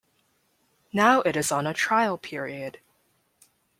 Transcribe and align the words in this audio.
Now 0.91 1.21
it 1.21 1.35
is 1.35 1.51
on 1.51 1.67
a 1.67 1.75
trial 1.75 2.17
period. 2.17 2.79